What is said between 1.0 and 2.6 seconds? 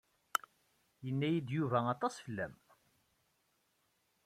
Yenna-yi-d Yuba aṭas fell-am.